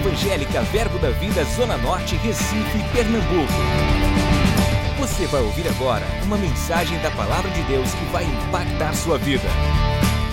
[0.00, 3.52] Evangélica Verbo da Vida Zona Norte, Recife, Pernambuco.
[4.98, 9.44] Você vai ouvir agora uma mensagem da Palavra de Deus que vai impactar sua vida.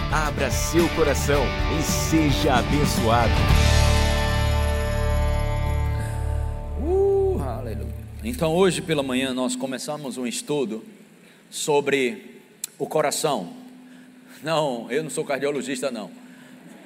[0.09, 1.43] Abra seu coração
[1.77, 3.33] e seja abençoado.
[6.79, 7.93] Uh, aleluia.
[8.23, 10.81] Então, hoje pela manhã, nós começamos um estudo
[11.49, 12.41] sobre
[12.79, 13.51] o coração.
[14.41, 16.26] Não, eu não sou cardiologista, não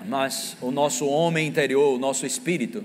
[0.06, 2.84] mas o nosso homem interior, o nosso espírito.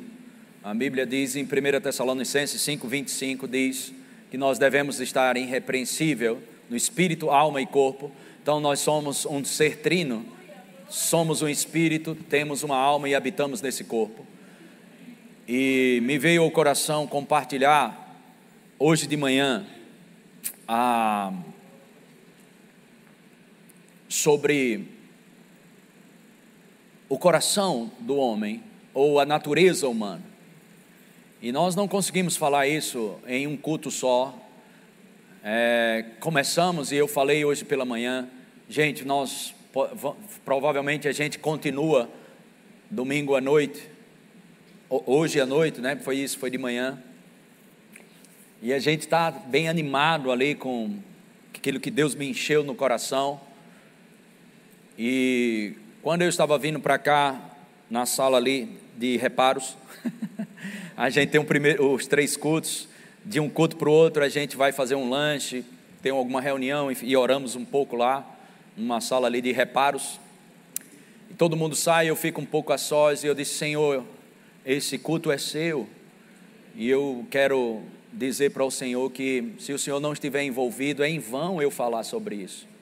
[0.63, 3.93] A Bíblia diz em 1 Tessalonicenses 5,25: diz
[4.31, 8.11] que nós devemos estar irrepreensível no espírito, alma e corpo.
[8.43, 10.27] Então nós somos um ser trino,
[10.89, 14.27] somos um espírito, temos uma alma e habitamos nesse corpo.
[15.49, 18.21] E me veio ao coração compartilhar
[18.79, 19.65] hoje de manhã
[20.67, 21.33] a,
[24.09, 24.96] sobre
[27.09, 28.63] o coração do homem
[28.93, 30.23] ou a natureza humana.
[31.41, 34.35] E nós não conseguimos falar isso em um culto só.
[35.45, 38.29] É, começamos e eu falei hoje pela manhã,
[38.69, 39.55] gente, nós
[40.45, 42.11] provavelmente a gente continua
[42.91, 43.89] domingo à noite,
[44.89, 45.97] hoje à noite, né?
[45.97, 47.01] Foi isso, foi de manhã.
[48.63, 50.99] E a gente está bem animado ali com
[51.55, 53.41] aquilo que Deus me encheu no coração.
[54.99, 55.75] E
[56.07, 57.37] quando eu estava vindo para cá,
[57.91, 59.77] na sala ali de reparos,
[60.97, 62.89] a gente tem um primeiro, os três cultos,
[63.25, 65.65] de um culto para o outro a gente vai fazer um lanche,
[66.01, 68.25] tem alguma reunião e oramos um pouco lá,
[68.77, 70.21] numa sala ali de reparos.
[71.29, 74.05] E todo mundo sai, eu fico um pouco a sós e eu disse: Senhor,
[74.65, 75.89] esse culto é seu.
[76.77, 77.83] E eu quero
[78.13, 81.69] dizer para o Senhor que se o Senhor não estiver envolvido, é em vão eu
[81.69, 82.76] falar sobre isso.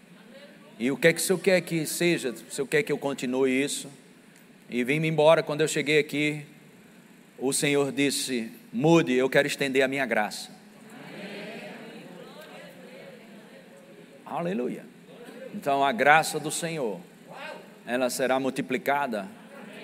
[0.79, 2.31] E o que é que o Senhor quer que seja?
[2.31, 3.89] O Senhor quer que eu continue isso?
[4.69, 6.45] E vim-me embora, quando eu cheguei aqui,
[7.39, 10.51] o Senhor disse: mude, eu quero estender a minha graça.
[14.27, 14.85] Aleluia.
[15.55, 16.99] Então a graça do Senhor,
[17.87, 19.29] ela será multiplicada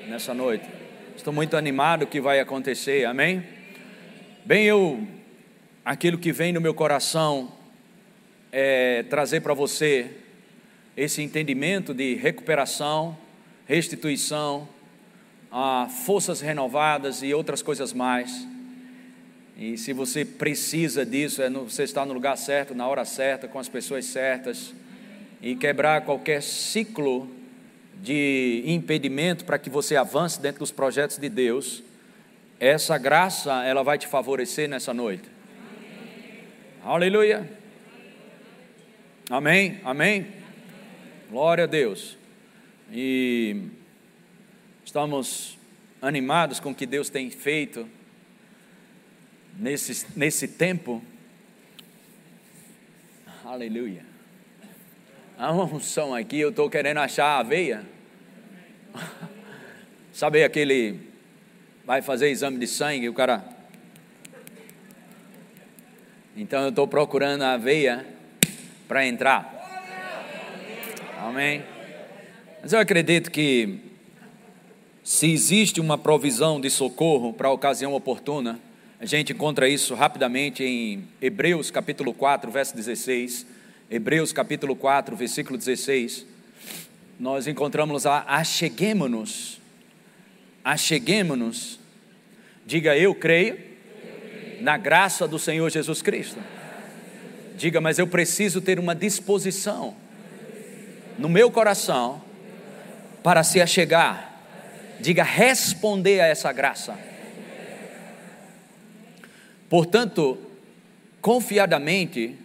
[0.09, 0.69] nessa noite.
[1.17, 3.45] Estou muito animado que vai acontecer, amém?
[4.45, 5.07] Bem, eu,
[5.85, 7.53] aquilo que vem no meu coração
[8.51, 10.17] é trazer para você
[10.97, 13.17] esse entendimento de recuperação,
[13.67, 14.69] restituição,
[16.05, 18.47] forças renovadas e outras coisas mais.
[19.57, 23.59] E se você precisa disso, é você está no lugar certo, na hora certa, com
[23.59, 24.75] as pessoas certas,
[25.43, 27.29] e quebrar qualquer ciclo
[28.03, 31.83] de impedimento para que você avance dentro dos projetos de Deus,
[32.59, 35.25] essa graça ela vai te favorecer nessa noite.
[36.83, 36.95] Amém.
[36.95, 37.51] Aleluia.
[39.31, 39.81] Amém.
[39.85, 40.40] Amém.
[41.31, 42.19] Glória a Deus.
[42.91, 43.69] E
[44.85, 45.57] estamos
[46.03, 47.89] animados com o que Deus tem feito
[49.57, 51.01] nesse, nesse tempo.
[53.45, 54.05] Aleluia.
[55.39, 57.87] Há uma unção aqui, eu estou querendo achar a aveia.
[60.13, 60.99] Sabe aquele.
[61.85, 63.45] Vai fazer exame de sangue, o cara.
[66.37, 68.05] Então eu estou procurando a aveia
[68.89, 69.60] para entrar.
[71.31, 71.63] Amém?
[72.61, 73.79] Mas eu acredito que
[75.05, 78.59] se existe uma provisão de socorro para a ocasião oportuna,
[78.99, 83.47] a gente encontra isso rapidamente em Hebreus capítulo 4, verso 16.
[83.89, 86.27] Hebreus capítulo 4, versículo 16.
[87.21, 89.61] Nós encontramos lá, acheguemo-nos,
[90.65, 91.79] acheguemo-nos,
[92.67, 93.57] diga eu creio
[94.61, 96.41] na graça do Senhor Jesus Cristo.
[97.57, 99.95] Diga, mas eu preciso ter uma disposição
[101.21, 102.23] no meu coração
[103.23, 104.41] para se achegar.
[104.99, 106.99] Diga responder a essa graça.
[109.69, 110.39] Portanto,
[111.21, 112.37] confiadamente,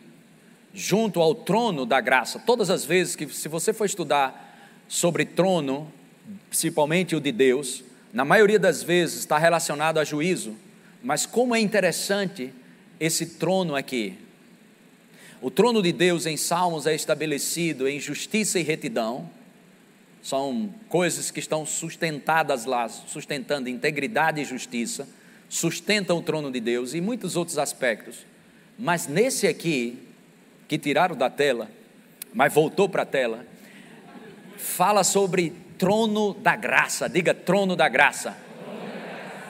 [0.74, 4.53] junto ao trono da graça, todas as vezes que, se você for estudar
[4.90, 5.91] sobre trono,
[6.50, 10.55] principalmente o de Deus, na maioria das vezes está relacionado a juízo,
[11.02, 12.53] mas como é interessante
[13.00, 14.17] esse trono aqui,
[15.41, 19.29] o trono de Deus em Salmos é estabelecido em justiça e retidão.
[20.22, 25.08] São coisas que estão sustentadas lá, sustentando integridade e justiça,
[25.47, 28.26] sustentam o trono de Deus e muitos outros aspectos.
[28.78, 29.99] Mas nesse aqui,
[30.67, 31.70] que tiraram da tela,
[32.34, 33.46] mas voltou para a tela,
[34.58, 37.08] fala sobre trono da graça.
[37.08, 38.35] Diga trono da graça.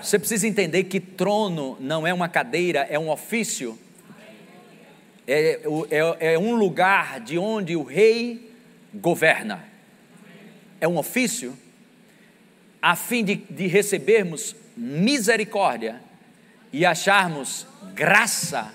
[0.01, 3.79] Você precisa entender que trono não é uma cadeira, é um ofício
[5.27, 8.51] é, é, é um lugar de onde o rei
[8.93, 9.63] governa.
[10.79, 11.57] É um ofício.
[12.81, 16.01] a fim de, de recebermos misericórdia
[16.71, 18.73] e acharmos graça.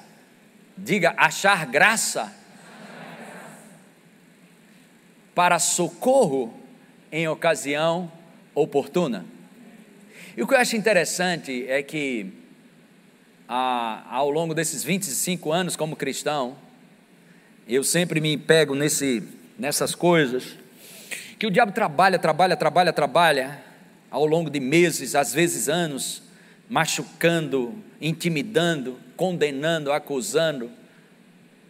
[0.77, 2.35] Diga, achar graça
[5.35, 6.53] para socorro
[7.13, 8.11] em ocasião
[8.55, 9.25] oportuna.
[10.37, 12.33] E o que eu acho interessante é que,
[13.53, 16.57] ao longo desses 25 anos como cristão,
[17.67, 19.23] eu sempre me pego nesse,
[19.59, 20.57] nessas coisas,
[21.37, 23.65] que o diabo trabalha, trabalha, trabalha, trabalha,
[24.11, 26.23] ao longo de meses, às vezes anos,
[26.69, 30.71] machucando, intimidando, condenando, acusando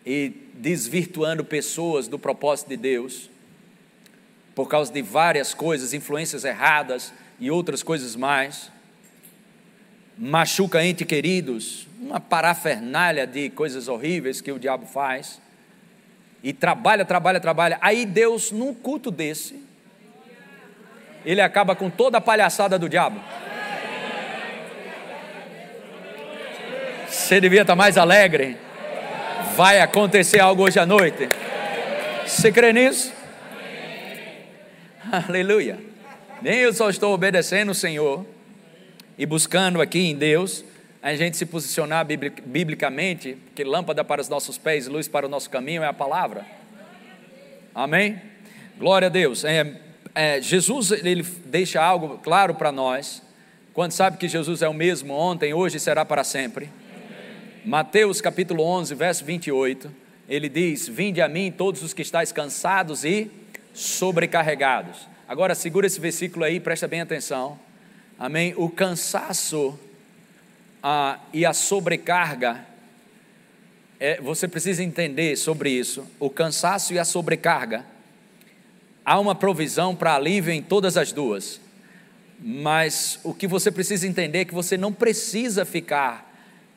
[0.04, 3.30] e desvirtuando pessoas do propósito de Deus,
[4.54, 8.70] por causa de várias coisas, influências erradas e outras coisas mais.
[10.16, 15.40] Machuca ente queridos, uma parafernália de coisas horríveis que o diabo faz
[16.42, 17.78] e trabalha, trabalha, trabalha.
[17.80, 19.62] Aí Deus, num culto desse,
[21.24, 23.20] ele acaba com toda a palhaçada do diabo.
[27.08, 28.56] Você devia estar mais alegre.
[29.56, 31.28] Vai acontecer algo hoje à noite.
[32.26, 33.12] Você crê nisso?
[35.10, 35.78] Aleluia.
[36.40, 38.24] Nem eu só estou obedecendo o Senhor
[39.20, 40.64] e buscando aqui em Deus
[41.02, 45.50] a gente se posicionar biblicamente, que lâmpada para os nossos pés, luz para o nosso
[45.50, 46.46] caminho é a palavra.
[47.74, 48.18] Amém?
[48.78, 49.44] Glória a Deus.
[49.44, 49.76] É,
[50.14, 53.22] é, Jesus ele deixa algo claro para nós,
[53.74, 56.70] quando sabe que Jesus é o mesmo ontem, hoje e será para sempre.
[57.62, 59.90] Mateus capítulo 11, verso 28,
[60.30, 63.30] ele diz: Vinde a mim todos os que estáis cansados e
[63.74, 65.06] sobrecarregados.
[65.28, 67.58] Agora segura esse versículo aí, presta bem atenção.
[68.20, 68.52] Amém?
[68.54, 69.80] O cansaço
[71.32, 72.66] e a sobrecarga,
[73.98, 76.06] é, você precisa entender sobre isso.
[76.18, 77.82] O cansaço e a sobrecarga,
[79.06, 81.62] há uma provisão para alívio em todas as duas.
[82.38, 86.30] Mas o que você precisa entender é que você não precisa ficar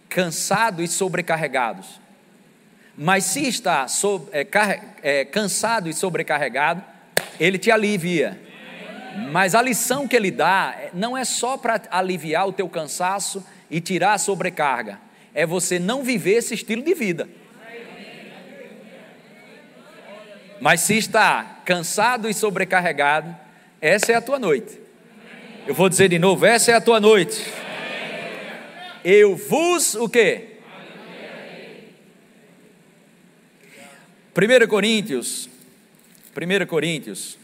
[0.07, 1.99] cansado e sobrecarregados.
[2.97, 3.85] Mas se está
[4.31, 4.47] é,
[5.01, 6.81] é, cansado e sobrecarregado,
[7.37, 8.39] ele te alivia.
[9.31, 13.79] Mas a lição que ele dá não é só para aliviar o teu cansaço e
[13.79, 14.99] tirar a sobrecarga,
[15.33, 17.27] é você não viver esse estilo de vida.
[20.59, 23.35] Mas se está cansado e sobrecarregado,
[23.81, 24.79] essa é a tua noite.
[25.67, 27.45] Eu vou dizer de novo, essa é a tua noite.
[29.03, 30.53] Eu vos o quê?
[34.35, 35.49] 1 Coríntios,
[36.35, 37.37] 1 Coríntios,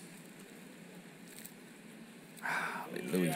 [3.09, 3.35] aleluia.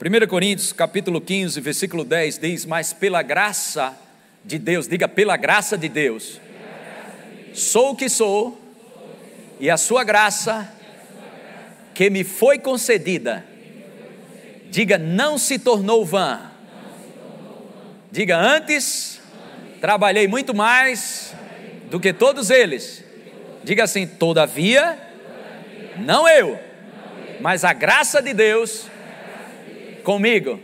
[0.00, 3.96] 1 Coríntios capítulo 15, versículo 10 diz: Mas pela graça
[4.44, 6.40] de Deus, diga pela graça de Deus,
[7.54, 8.60] sou o que sou,
[9.60, 10.68] e a sua graça
[11.94, 13.44] que me foi concedida,
[14.70, 16.50] diga, não se tornou vã.
[18.10, 19.20] Diga, antes
[19.80, 21.34] trabalhei muito mais
[21.90, 23.04] do que todos eles.
[23.62, 24.98] Diga assim, todavia,
[25.98, 26.58] não eu,
[27.42, 28.86] mas a graça de Deus
[30.04, 30.60] comigo.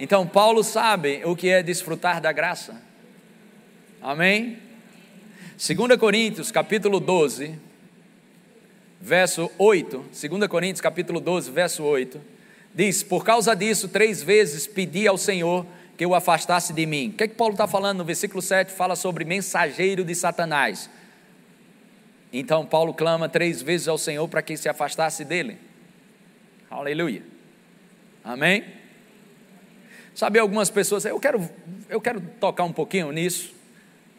[0.00, 2.82] Então Paulo sabe o que é desfrutar da graça.
[4.02, 4.58] Amém?
[5.56, 7.56] 2 Coríntios, capítulo 12,
[9.00, 10.04] verso 8.
[10.28, 12.20] 2 Coríntios, capítulo 12, verso 8.
[12.74, 15.64] Diz: Por causa disso, três vezes pedi ao Senhor
[15.96, 17.10] que o afastasse de mim.
[17.10, 18.72] O que, é que Paulo está falando no versículo 7?
[18.72, 20.90] Fala sobre mensageiro de Satanás.
[22.32, 25.58] Então Paulo clama três vezes ao Senhor para que se afastasse dele.
[26.70, 27.22] Aleluia.
[28.22, 28.64] Amém?
[30.14, 31.48] Sabe, algumas pessoas, eu quero,
[31.88, 33.54] eu quero tocar um pouquinho nisso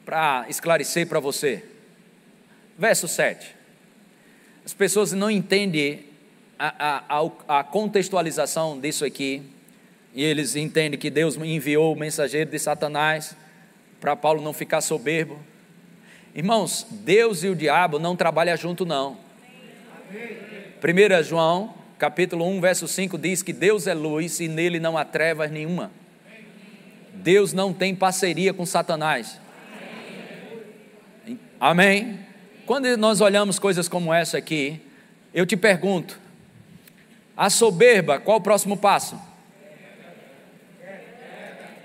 [0.06, 1.64] para esclarecer para você.
[2.78, 3.56] Verso 7.
[4.66, 6.06] As pessoas não entendem
[6.58, 9.44] a, a, a contextualização disso aqui,
[10.14, 13.36] e eles entendem que Deus enviou o mensageiro de Satanás
[14.00, 15.40] para Paulo não ficar soberbo.
[16.40, 19.18] Irmãos, Deus e o diabo não trabalham junto, não.
[20.82, 25.04] 1 João, capítulo 1, verso 5 diz que Deus é luz e nele não há
[25.04, 25.92] trevas nenhuma.
[27.14, 29.38] Deus não tem parceria com Satanás.
[31.60, 32.22] Amém?
[32.66, 34.80] Quando nós olhamos coisas como essa aqui,
[35.34, 36.18] eu te pergunto:
[37.36, 39.20] a soberba, qual o próximo passo?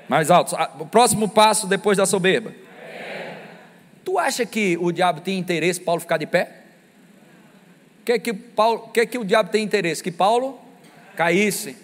[0.08, 0.54] Mais alto.
[0.78, 2.62] O próximo passo depois da soberba.
[4.04, 6.62] Tu acha que o diabo tem interesse Paulo ficar de pé?
[8.00, 10.02] O que, é que, Paulo, que, é que o diabo tem interesse?
[10.02, 10.61] Que Paulo
[11.16, 11.76] caísse.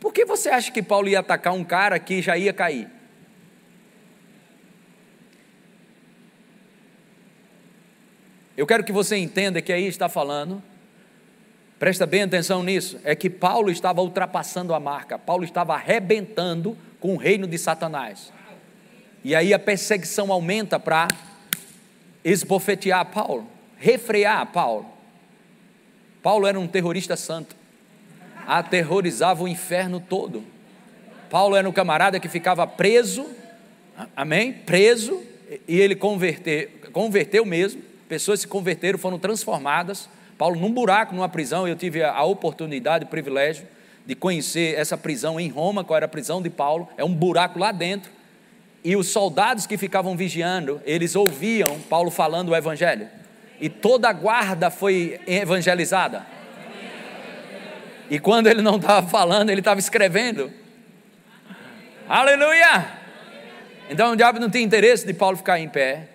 [0.00, 2.88] Por que você acha que Paulo ia atacar um cara que já ia cair?
[8.56, 10.62] Eu quero que você entenda que aí está falando
[11.80, 17.14] Presta bem atenção nisso, é que Paulo estava ultrapassando a marca, Paulo estava arrebentando com
[17.14, 18.30] o reino de Satanás.
[19.24, 21.08] E aí a perseguição aumenta para
[22.24, 23.46] esbofetear Paulo,
[23.76, 24.86] refrear Paulo.
[26.22, 27.56] Paulo era um terrorista santo,
[28.46, 30.44] aterrorizava o inferno todo.
[31.30, 33.26] Paulo era um camarada que ficava preso,
[34.16, 34.52] amém?
[34.52, 35.22] Preso,
[35.66, 40.08] e ele converteu, converteu mesmo, pessoas se converteram, foram transformadas.
[40.36, 43.66] Paulo, num buraco, numa prisão, eu tive a oportunidade, o privilégio
[44.06, 47.58] de conhecer essa prisão em Roma, qual era a prisão de Paulo, é um buraco
[47.58, 48.10] lá dentro.
[48.82, 53.08] E os soldados que ficavam vigiando, eles ouviam Paulo falando o evangelho.
[53.60, 56.26] E toda a guarda foi evangelizada.
[58.08, 60.50] E quando ele não estava falando, ele estava escrevendo.
[62.08, 63.00] Aleluia!
[63.90, 66.08] Então o diabo não tinha interesse de Paulo ficar em pé.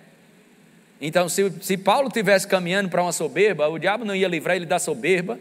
[1.00, 4.65] Então, se, se Paulo tivesse caminhando para uma soberba, o diabo não ia livrar ele
[4.65, 5.39] da soberba,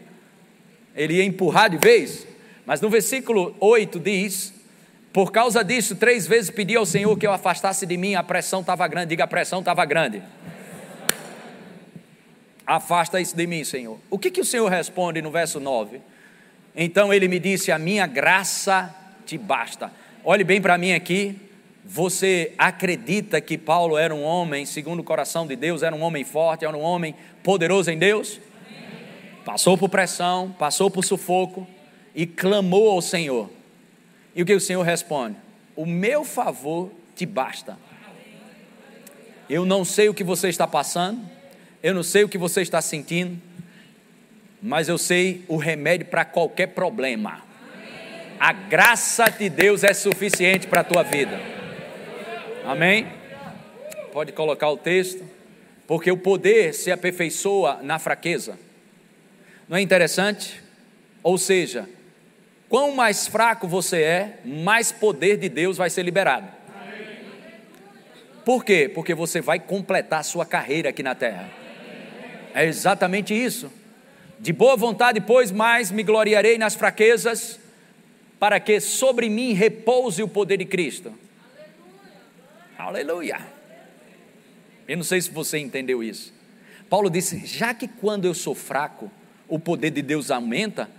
[0.95, 2.27] ele ia empurrar de vez.
[2.65, 4.53] Mas no versículo 8 diz:
[5.15, 8.59] Por causa disso, três vezes pedi ao Senhor que eu afastasse de mim, a pressão
[8.59, 9.07] estava grande.
[9.11, 10.21] Diga, a pressão estava grande.
[12.67, 13.97] Afasta isso de mim, Senhor.
[14.09, 16.01] O que, que o Senhor responde no verso 9?
[16.75, 18.93] Então ele me disse: A minha graça
[19.25, 19.89] te basta.
[20.21, 21.39] Olhe bem para mim aqui.
[21.85, 26.25] Você acredita que Paulo era um homem, segundo o coração de Deus, era um homem
[26.25, 28.37] forte, era um homem poderoso em Deus?
[29.45, 31.65] Passou por pressão, passou por sufoco
[32.13, 33.49] e clamou ao Senhor.
[34.35, 35.37] E o que o Senhor responde?
[35.75, 37.77] O meu favor te basta.
[39.49, 41.21] Eu não sei o que você está passando,
[41.81, 43.39] eu não sei o que você está sentindo,
[44.61, 47.43] mas eu sei o remédio para qualquer problema.
[48.39, 51.39] A graça de Deus é suficiente para a tua vida.
[52.65, 53.07] Amém?
[54.11, 55.23] Pode colocar o texto.
[55.87, 58.57] Porque o poder se aperfeiçoa na fraqueza.
[59.69, 60.61] Não é interessante?
[61.21, 61.87] Ou seja,
[62.75, 66.45] quão mais fraco você é, mais poder de Deus vai ser liberado.
[68.43, 68.91] Por quê?
[68.93, 71.49] Porque você vai completar sua carreira aqui na terra.
[72.53, 73.71] É exatamente isso.
[74.41, 77.61] De boa vontade, pois, mais me gloriarei nas fraquezas,
[78.37, 81.13] para que sobre mim repouse o poder de Cristo.
[82.77, 83.39] Aleluia.
[84.85, 86.33] Eu não sei se você entendeu isso.
[86.89, 89.09] Paulo disse: já que quando eu sou fraco,
[89.47, 90.89] o poder de Deus aumenta,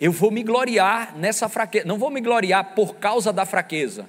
[0.00, 1.86] eu vou me gloriar nessa fraqueza.
[1.86, 4.06] Não vou me gloriar por causa da fraqueza.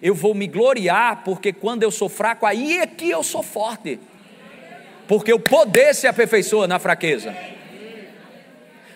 [0.00, 3.98] Eu vou me gloriar porque quando eu sou fraco, aí é que eu sou forte.
[5.08, 7.34] Porque o poder se aperfeiçoa na fraqueza.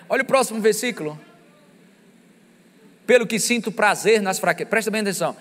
[0.09, 1.19] Olha o próximo versículo.
[3.05, 4.71] Pelo que sinto prazer nas fraquezas.
[4.71, 5.37] Presta bem atenção.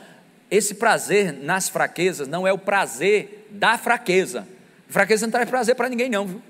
[0.49, 4.47] Esse prazer nas fraquezas não é o prazer da fraqueza.
[4.87, 6.41] Fraqueza não traz prazer para ninguém, não, viu?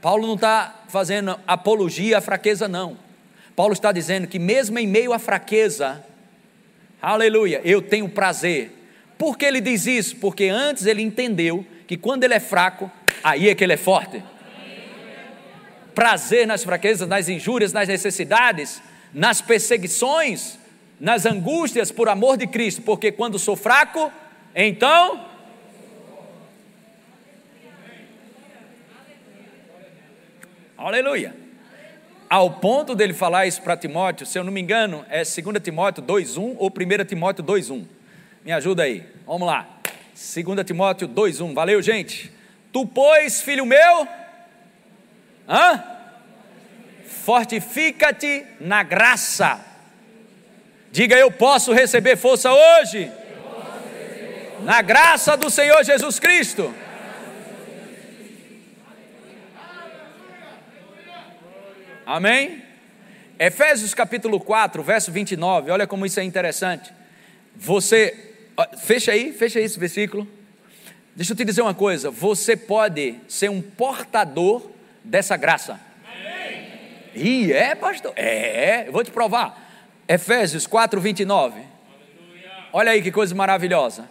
[0.00, 3.05] Paulo não está fazendo apologia à fraqueza, não.
[3.56, 6.04] Paulo está dizendo que, mesmo em meio à fraqueza,
[7.00, 8.70] aleluia, eu tenho prazer.
[9.16, 10.16] Por que ele diz isso?
[10.16, 12.92] Porque antes ele entendeu que quando ele é fraco,
[13.24, 14.22] aí é que ele é forte.
[15.94, 18.82] Prazer nas fraquezas, nas injúrias, nas necessidades,
[19.14, 20.58] nas perseguições,
[21.00, 24.12] nas angústias por amor de Cristo, porque quando sou fraco,
[24.54, 25.26] então.
[30.76, 31.45] Aleluia.
[32.28, 36.02] Ao ponto dele falar isso para Timóteo, se eu não me engano, é 2 Timóteo
[36.02, 37.84] 2,1 ou 1 Timóteo 2,1.
[38.44, 39.66] Me ajuda aí, vamos lá.
[40.14, 41.54] 2 Timóteo 2,1.
[41.54, 42.32] Valeu, gente.
[42.72, 44.08] Tu, pois, filho meu,
[45.48, 45.84] hã?
[47.24, 49.66] fortifica-te na graça
[50.96, 53.12] Diga, eu posso receber força hoje.
[54.62, 56.74] Na graça do Senhor Jesus Cristo.
[62.06, 62.62] Amém?
[63.36, 66.92] Efésios capítulo 4, verso 29, olha como isso é interessante.
[67.56, 68.32] Você,
[68.78, 70.26] fecha aí, fecha aí esse versículo.
[71.16, 74.70] Deixa eu te dizer uma coisa: você pode ser um portador
[75.02, 75.80] dessa graça.
[77.12, 78.12] E é, pastor?
[78.14, 79.68] É, eu vou te provar.
[80.06, 81.60] Efésios 4, 29.
[82.72, 84.08] Olha aí que coisa maravilhosa.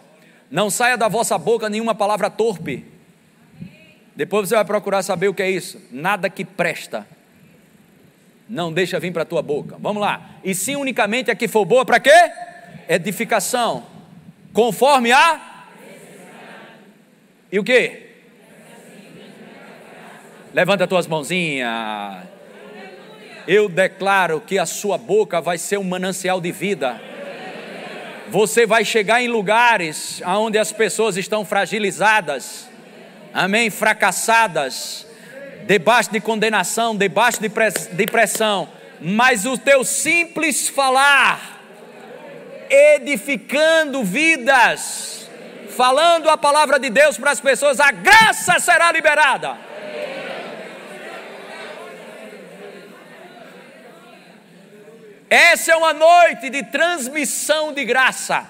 [0.50, 2.84] Não saia da vossa boca nenhuma palavra torpe.
[4.14, 5.80] Depois você vai procurar saber o que é isso.
[5.90, 7.15] Nada que presta.
[8.48, 9.76] Não deixa vir para a tua boca.
[9.78, 10.36] Vamos lá.
[10.44, 12.32] E sim unicamente a que for boa para quê?
[12.88, 13.84] Edificação.
[14.52, 15.66] Conforme a.
[17.50, 18.06] E o que?
[20.52, 22.36] Levanta as tuas mãozinhas
[23.46, 27.00] eu declaro que a sua boca vai ser um manancial de vida.
[28.28, 32.68] Você vai chegar em lugares onde as pessoas estão fragilizadas,
[33.32, 35.05] amém, fracassadas,
[35.66, 38.68] debaixo de condenação, debaixo de pressão,
[39.00, 41.60] mas o teu simples falar,
[42.70, 45.28] edificando vidas,
[45.76, 49.66] falando a palavra de Deus para as pessoas, a graça será liberada.
[55.28, 58.46] Essa é uma noite de transmissão de graça.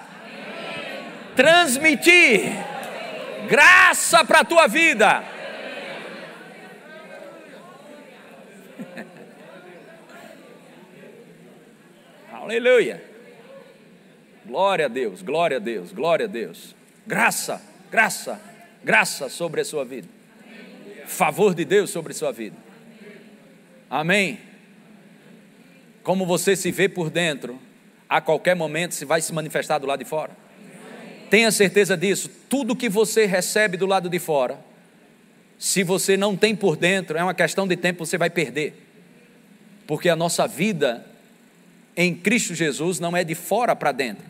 [1.35, 2.53] Transmitir
[3.47, 5.36] graça para a tua vida.
[12.47, 13.03] Aleluia.
[14.45, 16.73] Glória a Deus, glória a Deus, glória a Deus.
[17.05, 17.61] Graça,
[17.91, 18.39] graça,
[18.81, 20.07] graça sobre a sua vida.
[21.05, 22.55] Favor de Deus sobre a sua vida.
[23.89, 24.39] Amém.
[26.03, 27.59] Como você se vê por dentro,
[28.07, 30.31] a qualquer momento se vai se manifestar do lado de fora.
[31.29, 32.31] Tenha certeza disso.
[32.47, 34.57] Tudo que você recebe do lado de fora,
[35.59, 38.87] se você não tem por dentro, é uma questão de tempo, você vai perder.
[39.85, 41.05] Porque a nossa vida
[41.97, 44.23] em Cristo Jesus não é de fora para dentro,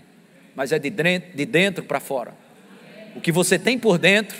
[0.55, 2.33] mas é de dentro, de dentro para fora.
[3.15, 4.37] O que você tem por dentro,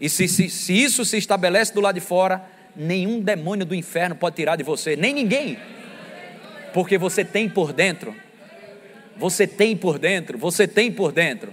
[0.00, 2.42] e se, se, se isso se estabelece do lado de fora,
[2.76, 5.58] nenhum demônio do inferno pode tirar de você, nem ninguém
[6.72, 8.14] porque você tem por dentro.
[9.16, 11.52] Você tem por dentro, você tem por dentro.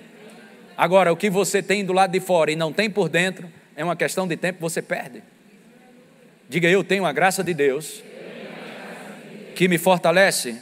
[0.78, 3.84] Agora, o que você tem do lado de fora e não tem por dentro, é
[3.84, 5.24] uma questão de tempo, você perde.
[6.48, 8.04] Diga, eu tenho a graça de Deus
[9.56, 10.58] que me fortalece.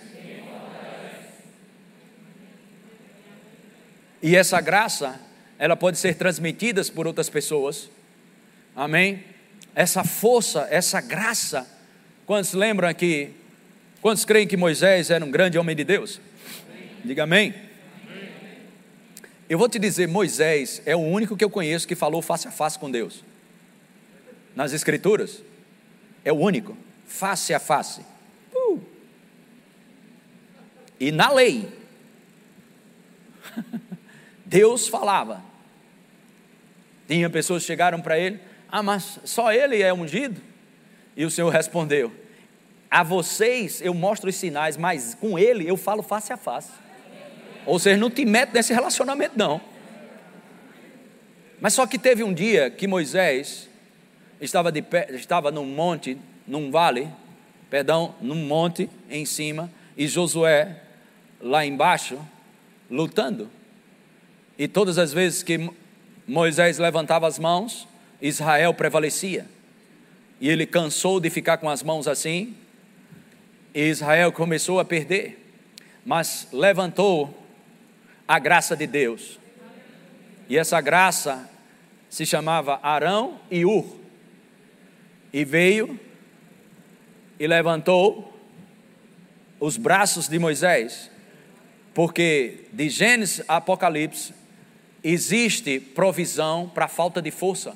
[4.24, 5.20] E essa graça,
[5.60, 7.90] ela pode ser transmitida por outras pessoas.
[8.76, 9.24] Amém?
[9.76, 11.68] Essa força, essa graça.
[12.26, 13.36] Quantos lembram que
[14.04, 16.20] Quantos creem que Moisés era um grande homem de Deus?
[17.06, 17.56] Diga amém.
[19.48, 22.52] Eu vou te dizer, Moisés é o único que eu conheço que falou face a
[22.52, 23.24] face com Deus.
[24.54, 25.42] Nas Escrituras,
[26.26, 26.78] é o único,
[27.08, 28.02] face a face.
[28.54, 28.82] Uh.
[31.00, 31.70] E na lei,
[34.54, 35.44] Deus falava.
[37.08, 38.40] Tinha pessoas que chegaram para ele,
[38.70, 40.40] ah, mas só ele é ungido?
[41.18, 42.12] E o Senhor respondeu:
[42.90, 46.70] a vocês eu mostro os sinais, mas com ele eu falo face a face.
[47.66, 49.60] Ou seja, não te mete nesse relacionamento, não.
[51.60, 53.68] Mas só que teve um dia que Moisés
[54.40, 57.10] estava, de pé, estava num monte, num vale,
[57.72, 60.80] perdão, num monte em cima, e Josué
[61.42, 62.20] lá embaixo,
[62.92, 63.50] lutando.
[64.58, 65.70] E todas as vezes que
[66.28, 67.88] Moisés levantava as mãos,
[68.22, 69.46] Israel prevalecia.
[70.40, 72.56] E ele cansou de ficar com as mãos assim,
[73.74, 75.40] e Israel começou a perder,
[76.06, 77.38] mas levantou
[78.28, 79.40] a graça de Deus.
[80.48, 81.50] E essa graça
[82.10, 83.98] se chamava Arão e Ur.
[85.32, 86.00] E veio
[87.40, 88.38] e levantou
[89.60, 91.10] os braços de Moisés,
[91.94, 94.43] porque de Gênesis a Apocalipse
[95.04, 97.76] existe provisão para falta de força.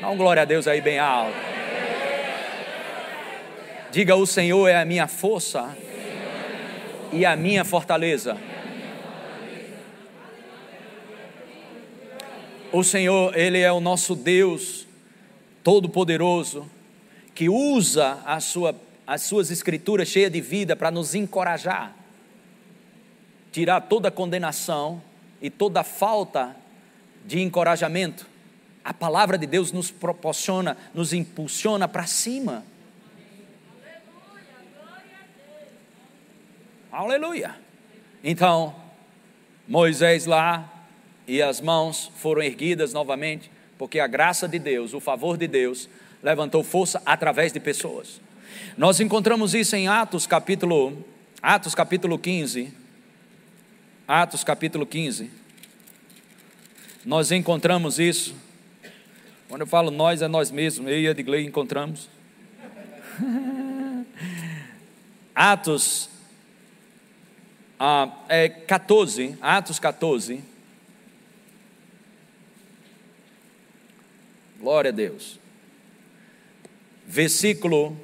[0.00, 1.36] Dá um glória a Deus aí bem alto.
[3.92, 5.76] Diga: O Senhor é a minha força
[7.12, 8.36] e a minha fortaleza.
[12.72, 14.84] O Senhor, Ele é o nosso Deus
[15.62, 16.68] Todo-Poderoso,
[17.32, 18.74] que usa a sua,
[19.06, 21.94] as Suas Escrituras cheias de vida para nos encorajar,
[23.52, 25.00] tirar toda condenação
[25.44, 26.56] e toda falta
[27.26, 28.26] de encorajamento.
[28.82, 32.64] A palavra de Deus nos proporciona, nos impulsiona para cima.
[36.90, 37.56] Aleluia.
[38.22, 38.74] Então,
[39.68, 40.86] Moisés lá
[41.28, 45.90] e as mãos foram erguidas novamente, porque a graça de Deus, o favor de Deus,
[46.22, 48.18] levantou força através de pessoas.
[48.78, 51.04] Nós encontramos isso em Atos capítulo
[51.42, 52.83] Atos capítulo 15.
[54.06, 55.30] Atos capítulo 15.
[57.06, 58.34] Nós encontramos isso.
[59.48, 60.90] Quando eu falo nós, é nós mesmos.
[60.90, 62.08] Eu e Edgley encontramos.
[65.34, 66.10] Atos
[67.78, 70.44] ah, é 14, Atos 14.
[74.60, 75.40] Glória a Deus.
[77.06, 77.96] Versículo.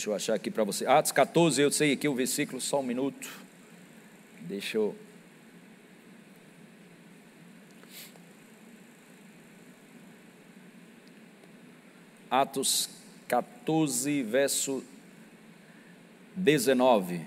[0.00, 0.86] Deixa eu achar aqui para você.
[0.86, 3.28] Atos 14, eu sei aqui o versículo, só um minuto.
[4.40, 4.96] Deixa eu.
[12.30, 12.88] Atos
[13.28, 14.82] 14, verso
[16.34, 17.26] 19.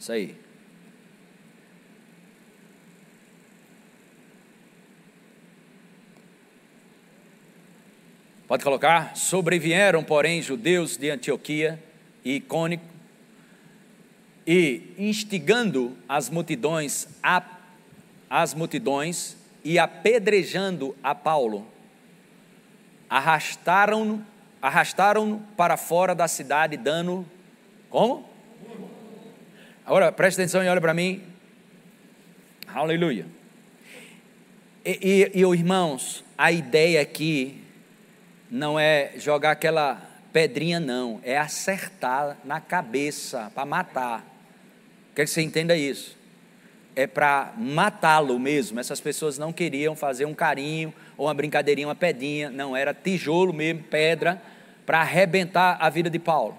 [0.00, 0.41] Isso aí.
[8.52, 9.16] Pode colocar?
[9.16, 11.82] Sobrevieram, porém, judeus de Antioquia
[12.22, 12.84] e Icônico,
[14.46, 17.42] e instigando as multidões, a,
[18.28, 21.66] as multidões e apedrejando a Paulo,
[23.08, 24.22] arrastaram
[24.60, 27.24] arrastaram para fora da cidade, dando
[27.88, 28.28] como?
[29.86, 31.22] Agora preste atenção e olha para mim.
[32.68, 33.24] Aleluia.
[34.84, 37.61] E, e, e irmãos, a ideia aqui
[38.52, 39.94] não é jogar aquela
[40.30, 44.26] pedrinha, não, é acertar na cabeça para matar.
[45.14, 46.18] Quer que você entenda isso?
[46.94, 48.78] É para matá-lo mesmo.
[48.78, 53.54] Essas pessoas não queriam fazer um carinho ou uma brincadeirinha, uma pedinha, não, era tijolo
[53.54, 54.40] mesmo, pedra,
[54.84, 56.58] para arrebentar a vida de Paulo.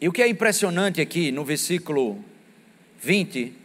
[0.00, 2.24] E o que é impressionante aqui no versículo
[3.00, 3.61] 20,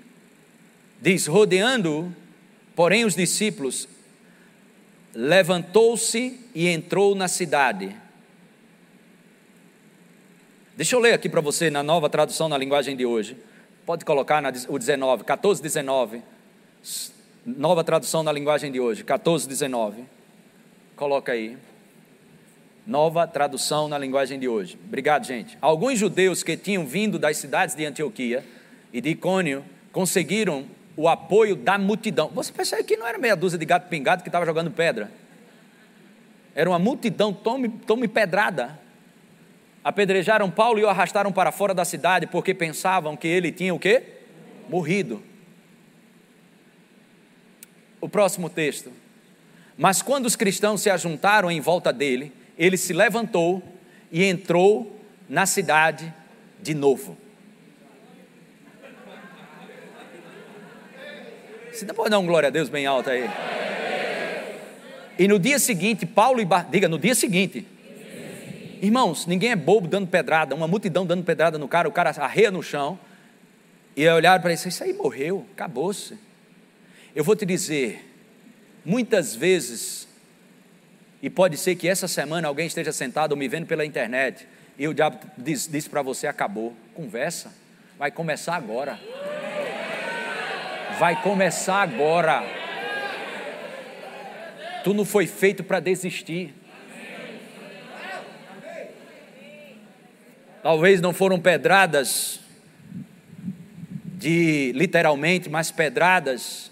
[1.01, 2.13] diz: rodeando,
[2.75, 3.87] porém, os discípulos,
[5.13, 7.95] levantou-se e entrou na cidade.
[10.75, 13.35] Deixa eu ler aqui para você na nova tradução na linguagem de hoje.
[13.83, 16.21] Pode colocar na, o 19, 14, 19.
[17.43, 20.03] Nova tradução na linguagem de hoje, 14, 19.
[20.95, 21.57] Coloca aí.
[22.85, 24.77] Nova tradução na linguagem de hoje.
[24.85, 25.57] Obrigado, gente.
[25.59, 28.45] Alguns judeus que tinham vindo das cidades de Antioquia
[28.93, 30.65] e de Icônio conseguiram
[30.97, 32.29] o apoio da multidão.
[32.33, 35.09] Você percebe que não era meia dúzia de gato pingado que estava jogando pedra.
[36.53, 38.77] Era uma multidão, tome, tome pedrada.
[39.83, 43.79] Apedrejaram Paulo e o arrastaram para fora da cidade porque pensavam que ele tinha o
[43.79, 44.03] quê?
[44.67, 45.23] Morrido
[47.99, 48.91] o próximo texto.
[49.77, 53.61] Mas quando os cristãos se ajuntaram em volta dele, ele se levantou
[54.11, 56.13] e entrou na cidade
[56.61, 57.17] de novo.
[61.77, 63.29] Você pode dar um glória a Deus bem alto aí?
[65.19, 66.67] E no dia seguinte, Paulo e Bar...
[66.71, 67.67] diga, no dia seguinte.
[68.81, 72.49] Irmãos, ninguém é bobo dando pedrada, uma multidão dando pedrada no cara, o cara arreia
[72.49, 72.97] no chão.
[73.95, 76.17] E olharam para ele isso aí morreu, acabou-se.
[77.15, 78.03] Eu vou te dizer,
[78.83, 80.07] muitas vezes,
[81.21, 84.47] e pode ser que essa semana alguém esteja sentado ou me vendo pela internet,
[84.79, 86.75] e o diabo diz para você: acabou.
[86.95, 87.53] Conversa,
[87.99, 88.99] vai começar agora.
[90.99, 92.43] Vai começar agora.
[94.83, 96.55] Tu não foi feito para desistir.
[100.63, 102.39] Talvez não foram pedradas
[104.17, 106.71] de literalmente, mas pedradas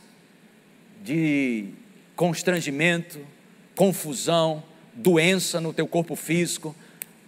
[1.04, 1.70] de
[2.16, 3.20] constrangimento,
[3.76, 6.76] confusão, doença no teu corpo físico,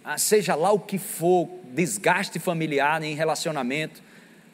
[0.04, 4.02] ah, seja lá o que for, desgaste familiar em relacionamento,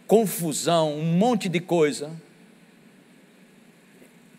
[0.07, 2.11] confusão, um monte de coisa.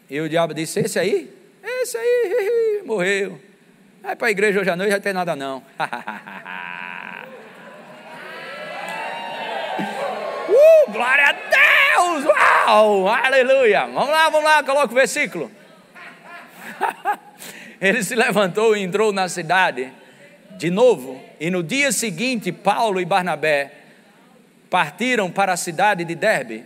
[0.09, 1.33] E o diabo disse: Esse aí?
[1.63, 3.41] Esse aí, morreu.
[4.01, 5.57] Vai para a igreja hoje à noite, vai ter nada não.
[10.49, 11.33] uh, glória a!
[11.33, 12.25] Deus!
[12.25, 13.07] Uau!
[13.07, 13.87] Aleluia!
[13.87, 15.51] Vamos lá, vamos lá, coloca o versículo.
[17.81, 19.91] Ele se levantou e entrou na cidade
[20.57, 23.73] de novo, e no dia seguinte, Paulo e Barnabé
[24.69, 26.63] partiram para a cidade de Derbe.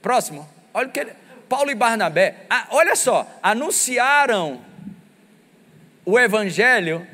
[0.00, 1.12] Próximo, olha o que ele,
[1.52, 4.58] Paulo e Barnabé, ah, olha só, anunciaram
[6.02, 7.06] o evangelho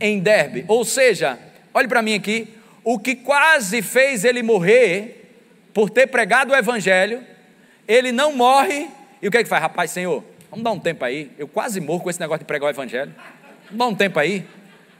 [0.00, 1.38] em Derbe, ou seja,
[1.72, 5.30] olhe para mim aqui, o que quase fez ele morrer
[5.72, 7.24] por ter pregado o Evangelho,
[7.86, 8.90] ele não morre,
[9.22, 9.62] e o que é que faz?
[9.62, 12.66] Rapaz, Senhor, vamos dar um tempo aí, eu quase morro com esse negócio de pregar
[12.66, 13.14] o Evangelho,
[13.66, 14.44] vamos dar um tempo aí.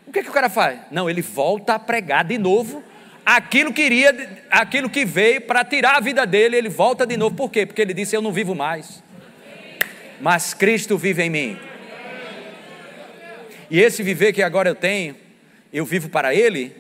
[0.07, 0.79] O que é que o cara faz?
[0.89, 2.81] Não, ele volta a pregar de novo
[3.25, 7.35] aquilo que iria, aquilo que veio para tirar a vida dele, ele volta de novo.
[7.35, 7.67] Por quê?
[7.67, 9.03] Porque ele disse: Eu não vivo mais,
[10.21, 11.59] mas Cristo vive em mim.
[13.71, 15.17] E esse viver que agora eu tenho,
[15.73, 16.77] eu vivo para Ele,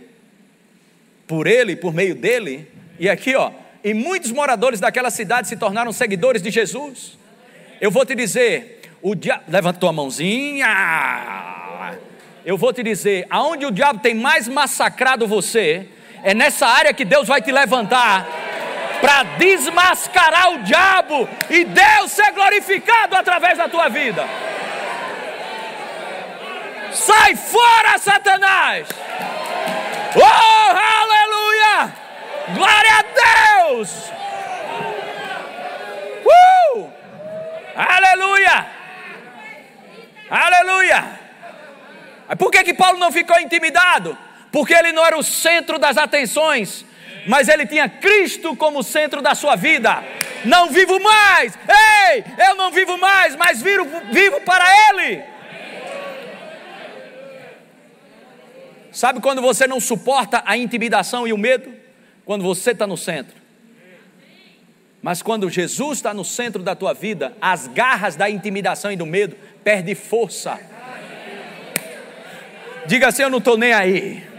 [1.26, 2.68] por Ele, por meio dele.
[2.98, 3.50] E aqui, ó,
[3.82, 7.18] e muitos moradores daquela cidade se tornaram seguidores de Jesus.
[7.80, 10.68] Eu vou te dizer, o diabo, levanta tua mãozinha.
[12.44, 15.88] Eu vou te dizer, aonde o diabo tem mais massacrado você,
[16.22, 18.26] é nessa área que Deus vai te levantar
[19.00, 24.24] para desmascarar o diabo e Deus ser glorificado através da tua vida.
[26.92, 28.88] Sai fora, Satanás!
[30.14, 31.92] Oh, aleluia!
[32.54, 34.12] Glória a Deus!
[36.24, 36.90] Uh!
[37.74, 38.66] Aleluia!
[40.30, 41.20] Aleluia!
[42.38, 44.16] Por que, que Paulo não ficou intimidado?
[44.52, 46.84] Porque ele não era o centro das atenções,
[47.26, 50.04] mas ele tinha Cristo como centro da sua vida.
[50.44, 51.58] Não vivo mais.
[51.66, 55.22] Ei, eu não vivo mais, mas vivo, vivo para Ele.
[58.92, 61.72] Sabe quando você não suporta a intimidação e o medo?
[62.26, 63.40] Quando você está no centro.
[65.00, 69.06] Mas quando Jesus está no centro da tua vida, as garras da intimidação e do
[69.06, 69.34] medo
[69.64, 70.60] perdem força.
[72.86, 74.31] Diga assim: Eu não estou nem aí.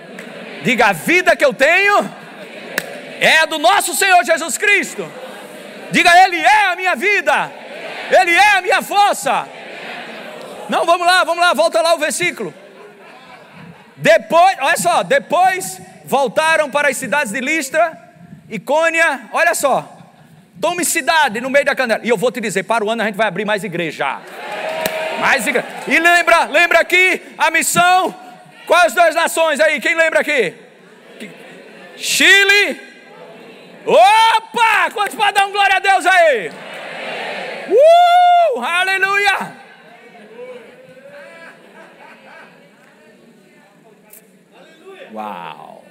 [0.63, 2.09] Diga: A vida que eu tenho
[3.19, 5.09] é do nosso Senhor Jesus Cristo.
[5.91, 7.51] Diga: Ele é a minha vida,
[8.09, 9.47] Ele é a minha força.
[10.69, 12.53] Não, vamos lá, vamos lá, volta lá o versículo.
[13.97, 17.97] Depois, olha só, depois voltaram para as cidades de Listra,
[18.49, 19.97] Icônia, olha só,
[20.59, 22.01] tome cidade no meio da canela.
[22.03, 24.19] E eu vou te dizer, para o ano a gente vai abrir mais igreja.
[25.19, 25.67] Mais igreja.
[25.87, 28.22] E lembra, lembra aqui a missão.
[28.65, 29.79] Quais duas nações aí?
[29.79, 30.53] Quem lembra aqui?
[31.97, 32.81] Chile.
[33.85, 34.91] Opa!
[34.93, 36.49] Quantos podem dar um glória a Deus aí?
[37.69, 38.61] Uh!
[38.61, 39.57] Aleluia!
[45.13, 45.85] Uau!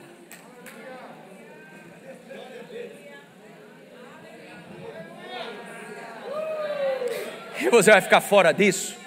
[7.61, 9.02] E você vai ficar fora disso?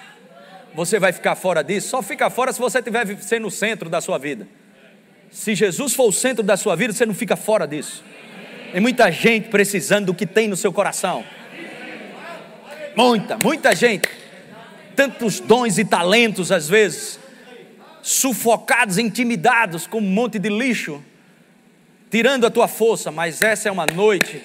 [0.76, 1.88] Você vai ficar fora disso?
[1.88, 4.46] Só fica fora se você estiver sendo o centro da sua vida.
[5.30, 8.04] Se Jesus for o centro da sua vida, você não fica fora disso.
[8.72, 11.24] Tem muita gente precisando do que tem no seu coração.
[12.94, 14.06] Muita, muita gente.
[14.94, 17.18] Tantos dons e talentos às vezes
[18.02, 21.02] sufocados, intimidados com um monte de lixo,
[22.10, 24.42] tirando a tua força, mas essa é uma noite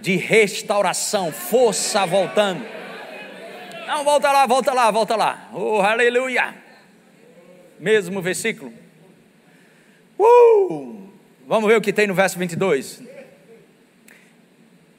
[0.00, 2.64] de restauração, força voltando.
[3.86, 5.50] Não, volta lá, volta lá, volta lá.
[5.52, 6.54] Oh, aleluia.
[7.78, 8.72] Mesmo versículo.
[10.18, 11.08] Uh!
[11.46, 13.02] Vamos ver o que tem no verso 22.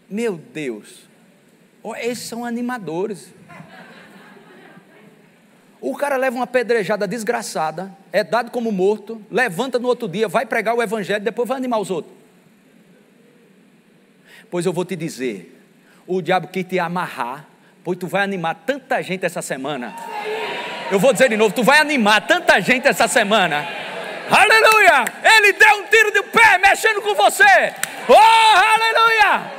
[0.10, 1.10] Meu Deus,
[1.82, 3.34] oh, esses são animadores.
[5.82, 10.46] O cara leva uma pedrejada desgraçada, é dado como morto, levanta no outro dia, vai
[10.46, 12.14] pregar o evangelho, depois vai animar os outros.
[14.50, 15.60] Pois eu vou te dizer,
[16.08, 17.48] o diabo quer te amarrar,
[17.86, 19.94] pois tu vai animar tanta gente essa semana.
[20.92, 23.64] Eu vou dizer de novo, tu vai animar tanta gente essa semana.
[24.28, 25.06] Aleluia!
[25.24, 27.74] Ele deu um tiro de pé mexendo com você.
[28.10, 29.52] Oh, aleluia!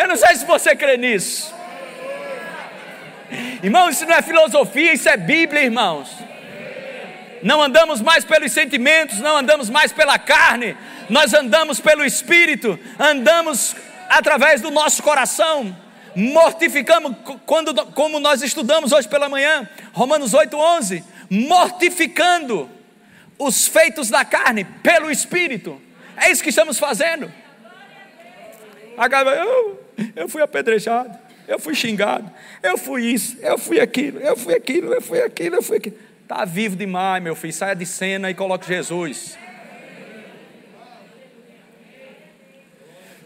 [0.00, 1.52] Eu não sei se você crê nisso.
[3.60, 6.08] Irmãos, isso não é filosofia, isso é Bíblia, irmãos.
[7.42, 10.76] Não andamos mais pelos sentimentos, não andamos mais pela carne,
[11.10, 13.74] nós andamos pelo Espírito, andamos
[14.08, 15.76] através do nosso coração,
[16.14, 17.16] mortificamos,
[17.46, 22.68] quando, como nós estudamos hoje pela manhã, Romanos 8,11, mortificando
[23.38, 25.80] os feitos da carne pelo Espírito,
[26.16, 27.32] é isso que estamos fazendo.
[28.96, 29.84] Agora, eu,
[30.16, 31.16] eu fui apedrejado,
[31.46, 32.30] eu fui xingado,
[32.62, 35.96] eu fui isso, eu fui aquilo, eu fui aquilo, eu fui aquilo, eu fui aquilo.
[36.22, 37.52] Está vivo demais, meu filho.
[37.54, 39.38] Saia de cena e coloque Jesus.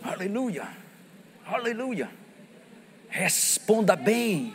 [0.05, 0.69] Aleluia.
[1.45, 2.22] Aleluia.
[3.13, 4.55] Responda bem.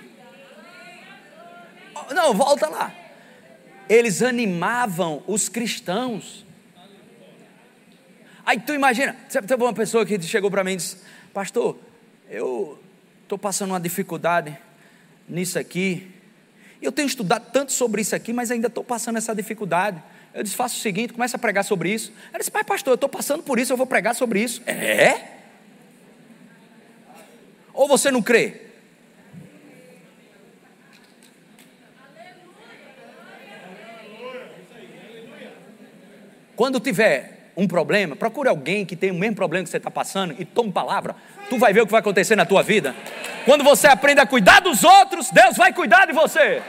[2.09, 2.91] Não, volta lá.
[3.87, 6.43] Eles animavam os cristãos.
[8.43, 10.97] Aí tu imagina, teve uma pessoa que chegou para mim e disse:
[11.31, 11.77] Pastor,
[12.31, 12.79] eu
[13.21, 14.57] estou passando uma dificuldade
[15.29, 16.11] nisso aqui.
[16.81, 20.01] Eu tenho estudado tanto sobre isso aqui, mas ainda estou passando essa dificuldade.
[20.33, 22.11] Eu disse: faça o seguinte, começa a pregar sobre isso.
[22.29, 24.63] Ele disse: Pai, pastor, eu estou passando por isso, eu vou pregar sobre isso.
[24.65, 25.36] É?
[27.77, 28.61] Ou você não crê?
[36.55, 40.35] Quando tiver um problema, procure alguém que tem o mesmo problema que você está passando
[40.39, 41.15] e tome palavra.
[41.51, 42.95] Tu vai ver o que vai acontecer na tua vida.
[43.45, 46.63] Quando você aprende a cuidar dos outros, Deus vai cuidar de você.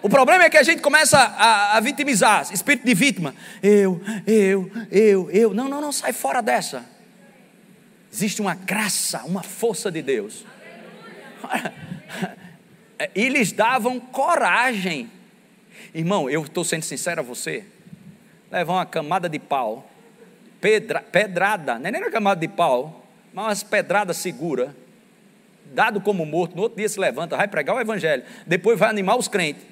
[0.00, 3.34] O problema é que a gente começa a, a, vitimizar, espírito de vítima.
[3.62, 5.52] Eu, eu, eu, eu.
[5.52, 6.99] Não, não, não, sai fora dessa.
[8.12, 10.44] Existe uma graça, uma força de Deus.
[13.14, 15.10] E lhes davam coragem.
[15.94, 17.64] Irmão, eu estou sendo sincero a você.
[18.50, 19.90] Levar uma camada de pau,
[20.60, 24.76] pedra, pedrada, não é nem uma camada de pau, mas umas pedradas segura,
[25.72, 29.16] dado como morto, no outro dia se levanta, vai pregar o evangelho, depois vai animar
[29.16, 29.62] os crentes,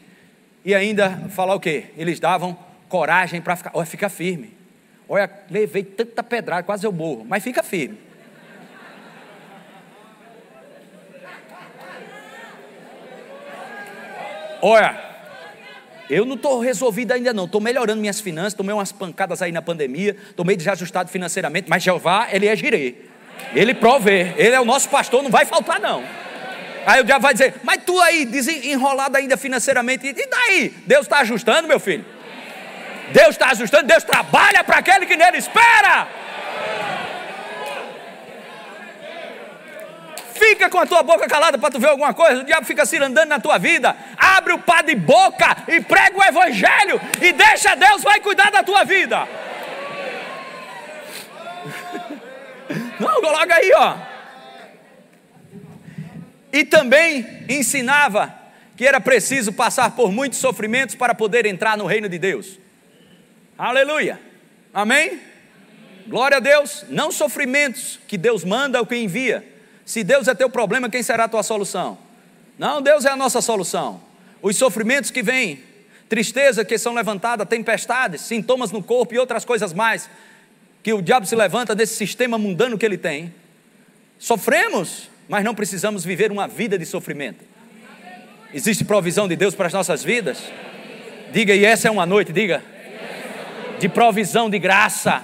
[0.64, 1.86] e ainda falar o quê?
[1.96, 2.56] Eles davam
[2.88, 4.56] coragem para ficar, olha, fica firme.
[5.08, 8.07] Olha, levei tanta pedrada, quase eu morro, mas fica firme.
[14.60, 15.08] Olha,
[16.10, 19.60] Eu não estou resolvido ainda não, estou melhorando minhas finanças, tomei umas pancadas aí na
[19.60, 22.94] pandemia, estou meio desajustado financeiramente, mas Jeová, Ele é girê,
[23.54, 26.02] Ele provê, Ele é o nosso pastor, não vai faltar não.
[26.86, 28.26] Aí o diabo vai dizer, mas tu aí,
[28.64, 30.74] enrolado ainda financeiramente, e daí?
[30.86, 32.06] Deus está ajustando, meu filho?
[33.12, 36.08] Deus está ajustando, Deus trabalha para aquele que nele espera.
[40.38, 42.42] Fica com a tua boca calada para tu ver alguma coisa.
[42.42, 43.96] O diabo fica se andando na tua vida.
[44.16, 48.62] Abre o pá de boca e prega o evangelho e deixa Deus vai cuidar da
[48.62, 49.26] tua vida.
[53.00, 53.96] Não, coloca aí, ó.
[56.52, 58.32] E também ensinava
[58.76, 62.58] que era preciso passar por muitos sofrimentos para poder entrar no reino de Deus.
[63.56, 64.20] Aleluia.
[64.72, 65.20] Amém?
[66.06, 66.84] Glória a Deus.
[66.88, 69.57] Não sofrimentos que Deus manda ou que envia
[69.88, 71.96] se Deus é teu problema, quem será a tua solução?
[72.58, 74.02] Não, Deus é a nossa solução.
[74.42, 75.60] Os sofrimentos que vêm,
[76.10, 80.06] tristeza que são levantadas, tempestades, sintomas no corpo e outras coisas mais,
[80.82, 83.32] que o diabo se levanta desse sistema mundano que ele tem.
[84.18, 87.42] Sofremos, mas não precisamos viver uma vida de sofrimento.
[88.52, 90.38] Existe provisão de Deus para as nossas vidas?
[91.32, 92.62] Diga, e essa é uma noite, diga,
[93.80, 95.22] de provisão de graça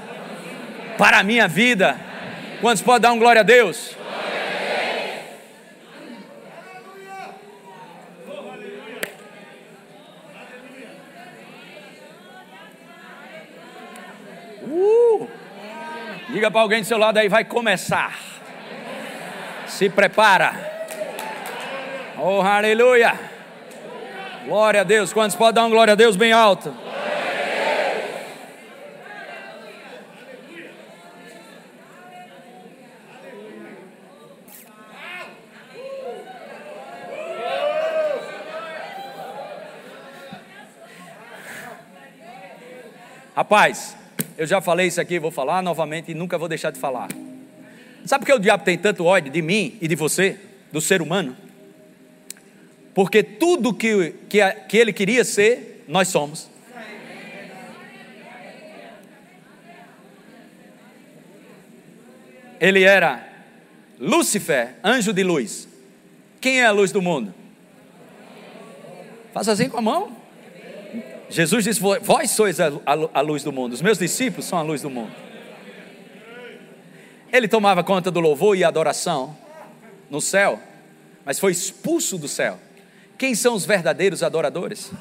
[0.97, 2.01] para a minha vida.
[2.63, 3.95] Quantos podem dar um glória a Deus?
[16.35, 18.19] Diga para alguém do seu lado aí, vai começar.
[19.69, 20.53] Se prepara.
[22.19, 23.15] Oh, aleluia.
[24.45, 25.13] Glória a Deus.
[25.13, 26.75] Quantos podem dar um glória a Deus bem alto?
[43.37, 43.97] Rapaz,
[44.37, 47.09] eu já falei isso aqui, vou falar novamente e nunca vou deixar de falar.
[48.05, 50.39] Sabe por que o diabo tem tanto ódio de mim e de você,
[50.73, 51.37] do ser humano?
[52.93, 56.51] Porque tudo que, que, que ele queria ser, nós somos.
[62.61, 63.35] Ele era
[63.99, 65.69] Lúcifer, anjo de luz.
[66.41, 67.35] Quem é a luz do mundo?
[69.33, 70.24] Faça assim com a mão.
[71.29, 74.91] Jesus disse: Vós sois a, luz do mundo, os meus discípulos são a luz do
[74.91, 75.13] mundo.
[77.33, 79.37] Ele tomava conta do louvor e adoração
[80.09, 80.61] no céu,
[81.25, 82.59] mas foi expulso do céu.
[83.19, 84.93] Quem são os verdadeiros adoradores?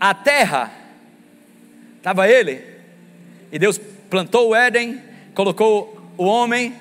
[0.00, 0.70] A terra,
[1.96, 2.62] estava ele,
[3.50, 3.80] e Deus
[4.14, 5.02] plantou o Éden,
[5.34, 6.72] colocou o homem,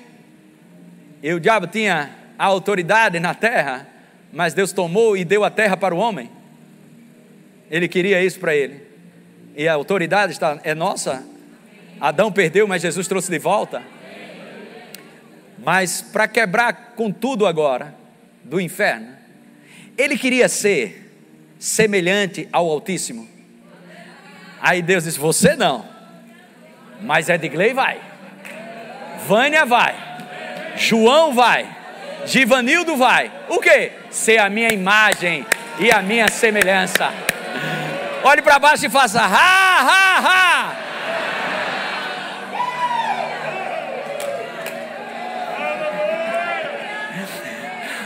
[1.24, 3.88] e o diabo tinha a autoridade na terra,
[4.32, 6.30] mas Deus tomou e deu a terra para o homem.
[7.72, 8.84] Ele queria isso para ele.
[9.56, 11.26] E a autoridade está, é nossa.
[12.00, 13.82] Adão perdeu, mas Jesus trouxe de volta.
[15.58, 17.96] Mas para quebrar com tudo agora
[18.44, 19.08] do inferno,
[19.98, 21.12] ele queria ser
[21.58, 23.28] semelhante ao Altíssimo.
[24.62, 25.93] Aí Deus disse: Você não.
[27.04, 28.00] Mas Edgley vai.
[29.28, 29.96] Vânia vai.
[30.78, 31.68] João vai.
[32.26, 33.32] Givanildo vai.
[33.50, 33.92] O que?
[34.10, 35.46] Ser a minha imagem
[35.80, 37.12] e a minha semelhança.
[38.24, 40.76] Olhe para baixo e faça ha, ha, ha.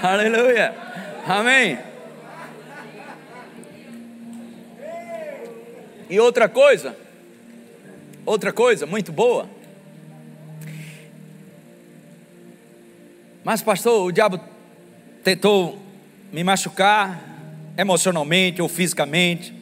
[0.04, 0.74] Aleluia.
[1.28, 1.80] Amém.
[6.10, 6.96] E outra coisa,
[8.28, 9.50] Outra coisa muito boa.
[13.42, 14.38] Mas, pastor, o diabo
[15.24, 15.82] tentou
[16.34, 17.24] me machucar
[17.78, 19.54] emocionalmente ou fisicamente.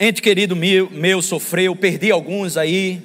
[0.00, 3.00] Ente querido meu, meu sofreu, perdi alguns aí.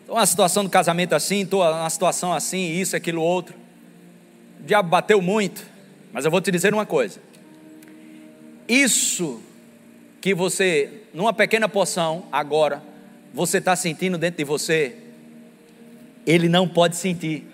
[0.00, 3.54] Estou numa situação do casamento assim, estou numa situação assim, isso, aquilo, outro.
[4.58, 5.64] O diabo bateu muito,
[6.12, 7.20] mas eu vou te dizer uma coisa.
[8.66, 9.40] Isso
[10.20, 12.82] que você, numa pequena porção, agora,
[13.32, 14.96] você está sentindo dentro de você,
[16.26, 17.46] ele não pode sentir.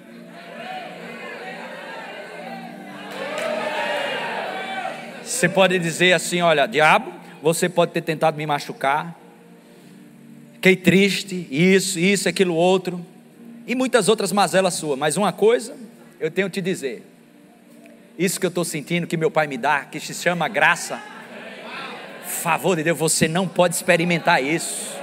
[5.23, 7.13] Você pode dizer assim: olha, diabo,
[7.43, 9.19] você pode ter tentado me machucar,
[10.55, 13.05] fiquei triste, isso, isso, aquilo, outro,
[13.67, 15.75] e muitas outras mazelas suas, mas uma coisa
[16.21, 17.03] eu tenho que te dizer:
[18.19, 21.03] isso que eu estou sentindo, que meu pai me dá, que se chama graça,
[22.45, 24.95] favor de Deus, você não pode experimentar isso.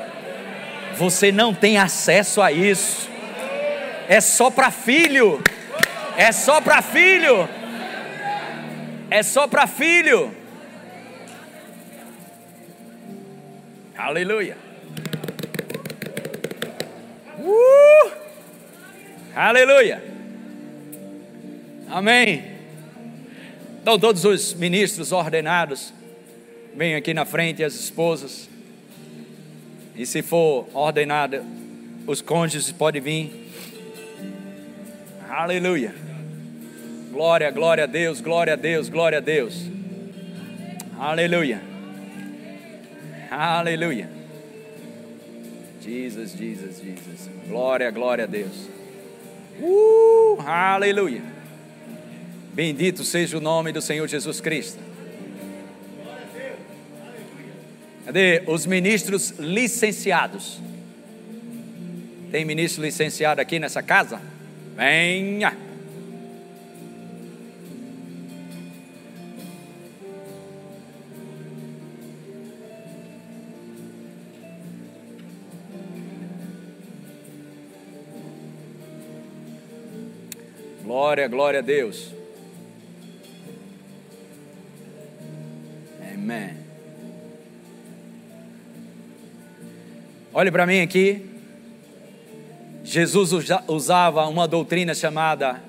[0.96, 3.10] Você não tem acesso a isso.
[4.08, 5.42] É só para filho.
[6.16, 7.50] É só para filho.
[9.10, 10.32] É só para filho.
[13.98, 14.56] Aleluia.
[17.40, 18.12] Uh!
[19.36, 20.04] Aleluia.
[21.90, 22.52] Amém.
[23.82, 25.92] Então, todos os ministros ordenados,
[26.76, 28.50] venham aqui na frente, as esposas.
[29.96, 31.44] E se for ordenada,
[32.08, 33.48] os cônjuges podem vir.
[35.30, 35.94] Aleluia.
[37.12, 39.66] Glória, glória a Deus, glória a Deus, glória a Deus.
[40.98, 41.62] Aleluia.
[43.30, 44.10] Aleluia.
[45.82, 47.30] Jesus, Jesus, Jesus.
[47.48, 48.70] Glória, glória a Deus.
[49.60, 51.22] Uh, aleluia.
[52.54, 54.91] Bendito seja o nome do Senhor Jesus Cristo.
[58.12, 60.60] Cadê os ministros licenciados?
[62.30, 64.22] Tem ministro licenciado aqui nessa casa?
[64.76, 65.56] Venha.
[80.84, 82.21] Glória, glória a Deus.
[90.42, 91.24] Olhe para mim aqui.
[92.84, 93.30] Jesus
[93.68, 95.62] usava uma doutrina chamada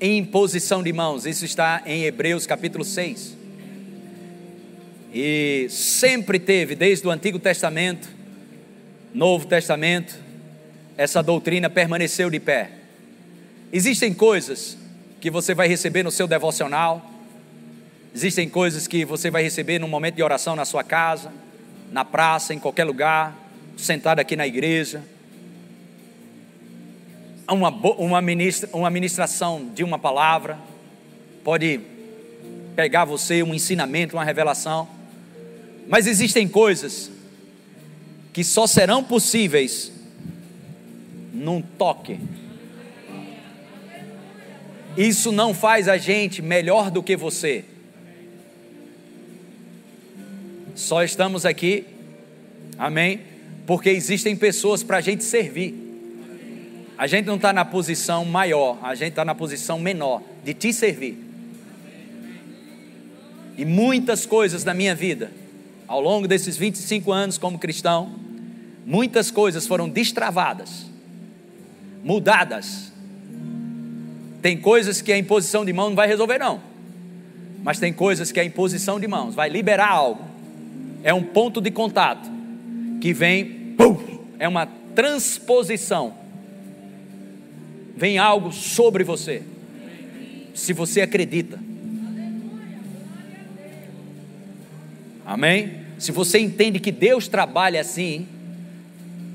[0.00, 1.24] imposição de mãos.
[1.24, 3.36] Isso está em Hebreus capítulo 6.
[5.14, 8.08] E sempre teve, desde o Antigo Testamento,
[9.14, 10.18] Novo Testamento,
[10.96, 12.72] essa doutrina permaneceu de pé.
[13.72, 14.76] Existem coisas
[15.20, 17.08] que você vai receber no seu devocional,
[18.12, 21.32] Existem coisas que você vai receber num momento de oração na sua casa,
[21.92, 23.43] na praça, em qualquer lugar,
[23.76, 25.02] sentado aqui na igreja.
[27.48, 30.58] Uma, uma, ministra, uma ministração de uma palavra
[31.42, 31.80] pode
[32.74, 34.88] pegar você um ensinamento, uma revelação.
[35.86, 37.10] Mas existem coisas
[38.32, 39.92] que só serão possíveis
[41.32, 42.18] num toque.
[44.96, 47.64] Isso não faz a gente melhor do que você.
[50.74, 51.84] Só estamos aqui,
[52.78, 53.33] amém?
[53.66, 55.74] Porque existem pessoas para a gente servir.
[56.96, 60.72] A gente não está na posição maior, a gente está na posição menor de te
[60.72, 61.18] servir.
[63.56, 65.32] E muitas coisas na minha vida,
[65.88, 68.12] ao longo desses 25 anos como cristão,
[68.86, 70.86] muitas coisas foram destravadas,
[72.02, 72.92] mudadas.
[74.40, 76.60] Tem coisas que a imposição de mão não vai resolver, não.
[77.62, 80.34] Mas tem coisas que a imposição de mãos vai liberar algo
[81.04, 82.33] é um ponto de contato
[83.04, 84.02] que vem, pum,
[84.38, 86.14] é uma transposição.
[87.94, 89.42] Vem algo sobre você.
[90.54, 91.60] Se você acredita.
[95.26, 95.82] Amém?
[95.98, 98.26] Se você entende que Deus trabalha assim,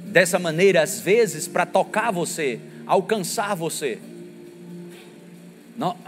[0.07, 3.99] dessa maneira, às vezes, para tocar você, alcançar você.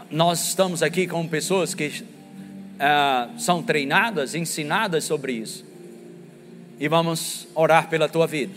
[0.10, 5.70] Nós estamos aqui com pessoas que uh, são treinadas, ensinadas sobre isso.
[6.82, 8.52] E vamos orar pela tua vida.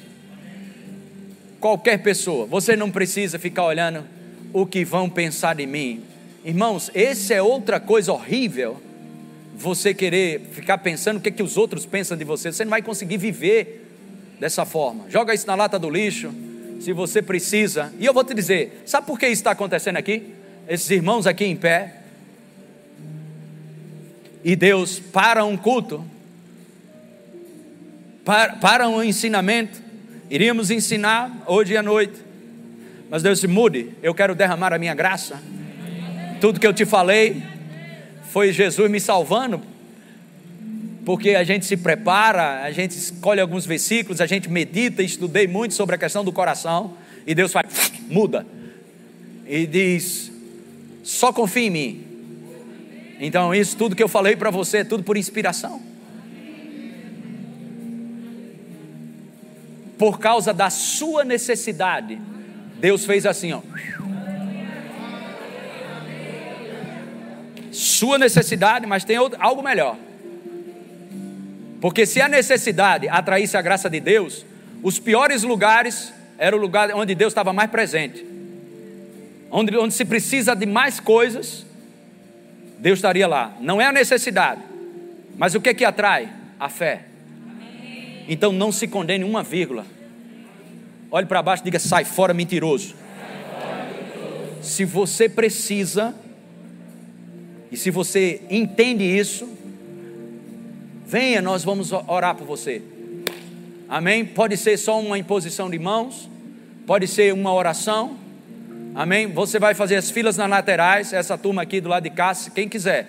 [1.61, 4.03] Qualquer pessoa, você não precisa ficar olhando
[4.51, 6.03] o que vão pensar de mim.
[6.43, 8.81] Irmãos, esse é outra coisa horrível.
[9.55, 12.71] Você querer ficar pensando o que, é que os outros pensam de você, você não
[12.71, 13.93] vai conseguir viver
[14.41, 15.05] dessa forma.
[15.11, 16.33] Joga isso na lata do lixo,
[16.81, 17.93] se você precisa.
[17.99, 20.33] E eu vou te dizer, sabe por que isso está acontecendo aqui?
[20.67, 21.97] Esses irmãos aqui em pé,
[24.43, 26.03] e Deus para um culto,
[28.25, 29.83] para, para um ensinamento,
[30.31, 32.15] iríamos ensinar hoje à noite,
[33.11, 35.41] mas Deus se mude, eu quero derramar a minha graça.
[36.41, 37.43] Tudo que eu te falei
[38.31, 39.63] foi Jesus me salvando,
[41.05, 45.75] porque a gente se prepara, a gente escolhe alguns versículos, a gente medita, estudei muito
[45.75, 46.97] sobre a questão do coração,
[47.27, 47.67] e Deus faz,
[48.09, 48.47] muda,
[49.47, 50.33] e diz:
[51.03, 52.05] só confia em mim,
[53.21, 55.81] então, isso tudo que eu falei para você é tudo por inspiração.
[60.05, 62.21] Por causa da sua necessidade,
[62.79, 63.63] Deus fez assim, ó.
[67.73, 69.97] Sua necessidade, mas tem algo melhor.
[71.81, 74.45] Porque se a necessidade atraísse a graça de Deus,
[74.83, 78.27] os piores lugares era o lugar onde Deus estava mais presente.
[79.51, 81.65] Onde, onde se precisa de mais coisas,
[82.79, 83.57] Deus estaria lá.
[83.59, 84.61] Não é a necessidade,
[85.39, 86.29] mas o que é que atrai?
[86.61, 87.07] A fé.
[88.29, 89.94] Então não se condene uma vírgula
[91.15, 92.93] Olhe para baixo e diga: sai fora, mentiroso.
[94.61, 96.13] Se você precisa,
[97.71, 99.49] e se você entende isso,
[101.07, 102.83] venha, nós vamos orar por você.
[103.89, 104.25] Amém?
[104.25, 106.29] Pode ser só uma imposição de mãos,
[106.85, 108.19] pode ser uma oração.
[108.93, 109.29] Amém?
[109.29, 112.69] Você vai fazer as filas nas laterais, essa turma aqui do lado de cá, quem
[112.69, 113.09] quiser.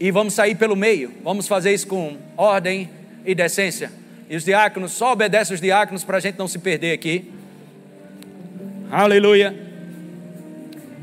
[0.00, 1.12] E vamos sair pelo meio.
[1.22, 2.90] Vamos fazer isso com ordem
[3.24, 4.01] e decência.
[4.32, 7.30] E os diáconos, só obedece os diáconos para a gente não se perder aqui.
[8.90, 9.54] Aleluia.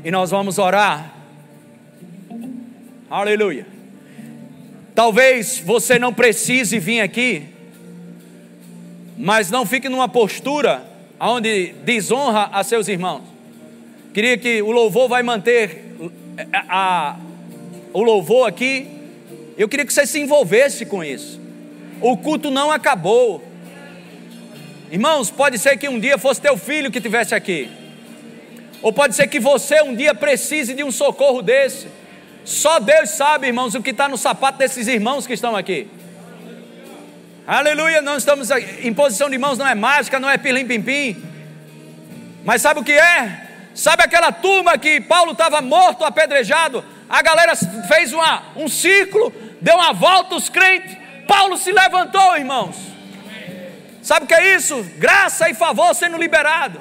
[0.02, 1.14] E nós vamos orar.
[3.08, 3.68] Aleluia.
[4.96, 7.46] Talvez você não precise vir aqui,
[9.16, 10.82] mas não fique numa postura
[11.20, 13.22] onde desonra a seus irmãos.
[14.12, 15.94] Queria que o louvor vai manter
[16.52, 17.16] a, a,
[17.92, 18.88] o louvor aqui.
[19.56, 21.38] Eu queria que você se envolvesse com isso.
[22.00, 23.44] O culto não acabou.
[24.90, 27.70] Irmãos, pode ser que um dia fosse teu filho que estivesse aqui.
[28.82, 31.88] Ou pode ser que você um dia precise de um socorro desse.
[32.44, 35.88] Só Deus sabe, irmãos, o que está no sapato desses irmãos que estão aqui.
[37.46, 38.48] Aleluia, não estamos
[38.82, 41.22] em posição de mãos, não é mágica, não é pilim-pim-pim.
[42.44, 43.48] Mas sabe o que é?
[43.74, 46.84] Sabe aquela turma que Paulo estava morto, apedrejado?
[47.08, 50.96] A galera fez uma, um círculo, deu uma volta, os crentes.
[51.30, 52.76] Paulo se levantou, irmãos.
[54.02, 54.82] Sabe o que é isso?
[54.98, 56.80] Graça e favor sendo liberado.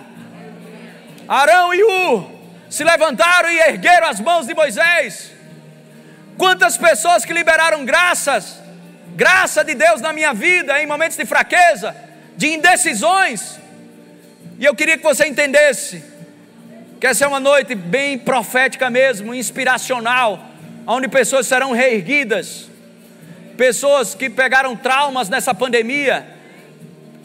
[1.27, 2.31] Arão e U
[2.67, 5.31] se levantaram e ergueram as mãos de Moisés.
[6.35, 8.59] Quantas pessoas que liberaram graças,
[9.15, 11.95] graça de Deus na minha vida em momentos de fraqueza,
[12.35, 13.59] de indecisões.
[14.57, 16.03] E eu queria que você entendesse
[16.99, 20.43] que essa é uma noite bem profética mesmo, inspiracional,
[20.87, 22.68] onde pessoas serão reerguidas,
[23.59, 26.25] pessoas que pegaram traumas nessa pandemia.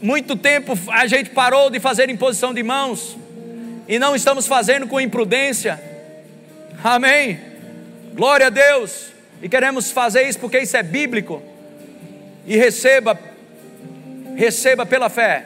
[0.03, 3.16] Muito tempo a gente parou de fazer imposição de mãos,
[3.87, 5.80] e não estamos fazendo com imprudência.
[6.82, 7.39] Amém.
[8.14, 9.12] Glória a Deus.
[9.41, 11.41] E queremos fazer isso porque isso é bíblico.
[12.45, 13.16] E receba,
[14.35, 15.45] receba pela fé.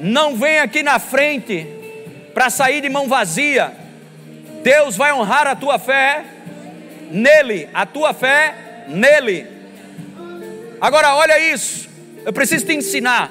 [0.00, 1.66] Não venha aqui na frente
[2.34, 3.72] para sair de mão vazia.
[4.62, 6.24] Deus vai honrar a tua fé
[7.10, 9.59] nele, a tua fé nele.
[10.80, 11.88] Agora olha isso.
[12.24, 13.30] Eu preciso te ensinar.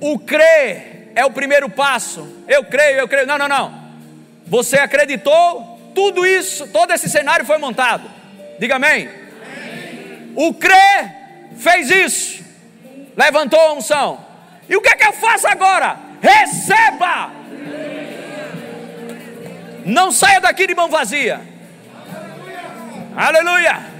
[0.00, 2.44] O crer é o primeiro passo.
[2.46, 3.26] Eu creio, eu creio.
[3.26, 3.86] Não, não, não.
[4.46, 8.08] Você acreditou, tudo isso, todo esse cenário foi montado.
[8.58, 9.08] Diga amém.
[9.08, 10.32] amém.
[10.36, 11.16] O crer
[11.56, 12.44] fez isso,
[13.16, 14.24] levantou a unção.
[14.68, 15.96] E o que é que eu faço agora?
[16.20, 17.30] Receba!
[19.84, 21.40] Não saia daqui de mão vazia.
[23.16, 23.95] Aleluia!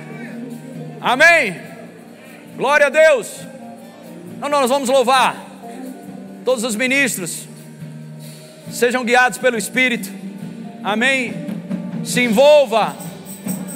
[1.00, 1.60] Amém.
[2.56, 3.28] Glória a Deus.
[4.36, 5.36] Então nós vamos louvar
[6.44, 7.48] todos os ministros,
[8.70, 10.08] sejam guiados pelo Espírito,
[10.84, 11.34] amém?
[12.04, 12.94] Se envolva,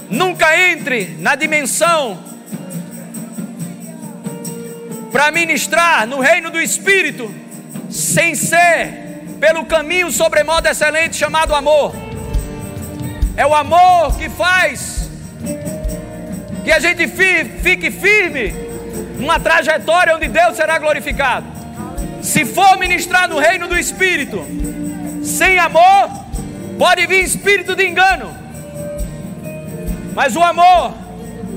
[0.09, 2.23] nunca entre na dimensão
[5.11, 7.35] para ministrar no reino do Espírito,
[7.91, 11.93] sem ser pelo caminho sobremodo excelente chamado amor.
[13.37, 15.00] É o amor que faz
[16.65, 17.07] que a gente
[17.63, 18.55] fique firme
[19.19, 21.47] numa trajetória onde Deus será glorificado.
[22.23, 24.45] Se for ministrar no reino do Espírito,
[25.23, 26.11] sem amor,
[26.79, 28.35] pode vir espírito de engano.
[30.15, 30.95] Mas o amor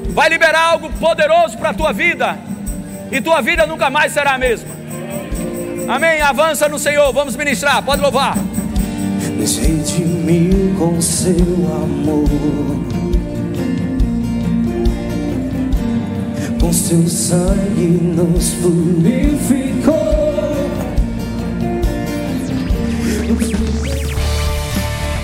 [0.09, 2.37] vai liberar algo poderoso para a tua vida,
[3.11, 4.69] e tua vida nunca mais será a mesma.
[5.87, 6.21] Amém.
[6.21, 8.37] Avança no Senhor, vamos ministrar, pode louvar.
[9.37, 11.35] Nos redimiu com seu
[11.83, 12.72] amor,
[16.73, 19.93] seu sangue nos purificou.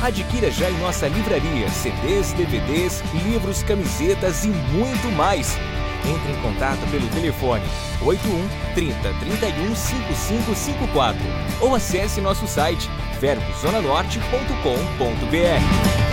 [0.02, 5.58] Adquira já em nossa livraria CDs, DVDs, livros, camisetas e muito mais.
[6.06, 7.64] Entre em contato pelo telefone
[8.02, 11.20] 81 30 31 5554
[11.62, 12.88] ou acesse nosso site
[13.20, 16.09] verbozonanorte.com.br.